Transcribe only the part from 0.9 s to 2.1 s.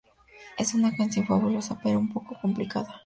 canción fabulosa, pero